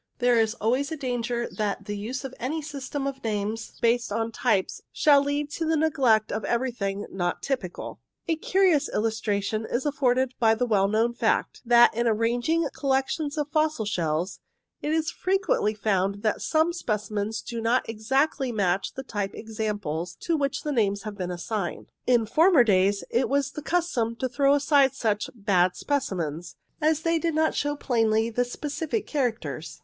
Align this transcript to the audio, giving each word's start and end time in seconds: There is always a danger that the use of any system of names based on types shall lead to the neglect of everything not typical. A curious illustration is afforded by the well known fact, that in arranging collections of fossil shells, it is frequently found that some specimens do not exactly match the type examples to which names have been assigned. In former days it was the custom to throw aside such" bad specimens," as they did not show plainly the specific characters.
There 0.17 0.39
is 0.39 0.55
always 0.55 0.91
a 0.91 0.97
danger 0.97 1.47
that 1.57 1.85
the 1.85 1.95
use 1.95 2.23
of 2.23 2.33
any 2.39 2.59
system 2.63 3.05
of 3.05 3.23
names 3.23 3.73
based 3.81 4.11
on 4.11 4.31
types 4.31 4.81
shall 4.91 5.21
lead 5.23 5.51
to 5.51 5.65
the 5.67 5.77
neglect 5.77 6.31
of 6.31 6.43
everything 6.43 7.05
not 7.11 7.43
typical. 7.43 7.99
A 8.27 8.35
curious 8.35 8.89
illustration 8.89 9.63
is 9.63 9.85
afforded 9.85 10.33
by 10.39 10.55
the 10.55 10.65
well 10.65 10.87
known 10.87 11.13
fact, 11.13 11.61
that 11.65 11.93
in 11.93 12.07
arranging 12.07 12.67
collections 12.73 13.37
of 13.37 13.51
fossil 13.51 13.85
shells, 13.85 14.39
it 14.81 14.91
is 14.91 15.11
frequently 15.11 15.75
found 15.75 16.23
that 16.23 16.41
some 16.41 16.73
specimens 16.73 17.43
do 17.43 17.61
not 17.61 17.87
exactly 17.87 18.51
match 18.51 18.95
the 18.95 19.03
type 19.03 19.35
examples 19.35 20.15
to 20.21 20.35
which 20.35 20.65
names 20.65 21.03
have 21.03 21.15
been 21.15 21.29
assigned. 21.29 21.91
In 22.07 22.25
former 22.25 22.63
days 22.63 23.03
it 23.11 23.29
was 23.29 23.51
the 23.51 23.61
custom 23.61 24.15
to 24.15 24.27
throw 24.27 24.55
aside 24.55 24.95
such" 24.95 25.29
bad 25.35 25.75
specimens," 25.75 26.55
as 26.81 27.01
they 27.03 27.19
did 27.19 27.35
not 27.35 27.53
show 27.53 27.75
plainly 27.75 28.31
the 28.31 28.43
specific 28.45 29.05
characters. 29.05 29.79